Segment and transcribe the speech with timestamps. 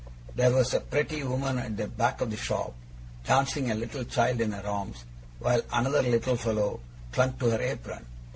[0.33, 2.73] There was a pretty woman at the back of the shop,
[3.23, 5.05] dancing a little child in her arms,
[5.37, 6.79] while another little fellow
[7.11, 8.03] clung to her apron.